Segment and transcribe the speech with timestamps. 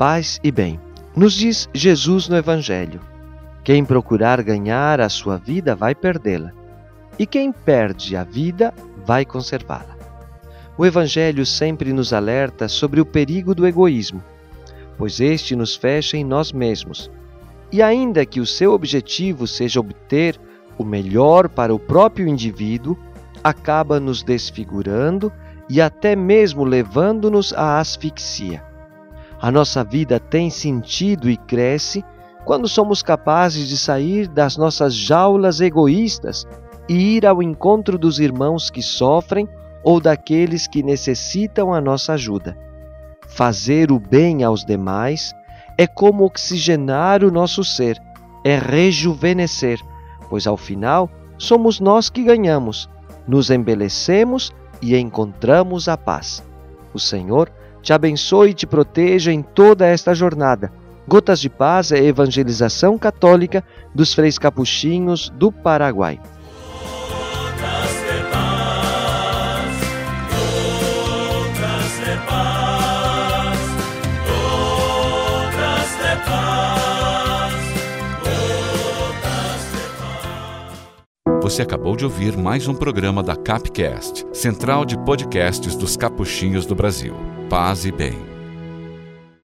[0.00, 0.80] Paz e bem.
[1.14, 3.02] Nos diz Jesus no Evangelho:
[3.62, 6.52] quem procurar ganhar a sua vida vai perdê-la,
[7.18, 8.72] e quem perde a vida
[9.04, 9.94] vai conservá-la.
[10.78, 14.24] O Evangelho sempre nos alerta sobre o perigo do egoísmo,
[14.96, 17.10] pois este nos fecha em nós mesmos.
[17.70, 20.40] E ainda que o seu objetivo seja obter
[20.78, 22.96] o melhor para o próprio indivíduo,
[23.44, 25.30] acaba nos desfigurando
[25.68, 28.69] e até mesmo levando-nos à asfixia.
[29.40, 32.04] A nossa vida tem sentido e cresce
[32.44, 36.46] quando somos capazes de sair das nossas jaulas egoístas
[36.86, 39.48] e ir ao encontro dos irmãos que sofrem
[39.82, 42.56] ou daqueles que necessitam a nossa ajuda.
[43.28, 45.32] Fazer o bem aos demais
[45.78, 47.98] é como oxigenar o nosso ser,
[48.44, 49.78] é rejuvenescer,
[50.28, 52.90] pois ao final somos nós que ganhamos,
[53.26, 56.42] nos embelecemos e encontramos a paz.
[56.92, 57.50] O Senhor
[57.82, 60.72] te abençoe e te proteja em toda esta jornada.
[61.06, 63.64] Gotas de Paz é a evangelização católica
[63.94, 66.20] dos freis capuchinhos do Paraguai.
[81.42, 86.76] Você acabou de ouvir mais um programa da Capcast, Central de Podcasts dos Capuchinhos do
[86.76, 87.29] Brasil.
[87.50, 88.29] Paz e bem.